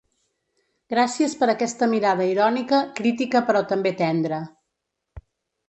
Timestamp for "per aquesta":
1.41-1.89